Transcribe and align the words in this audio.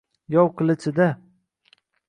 Yov 0.35 0.49
qilichida 0.61 1.07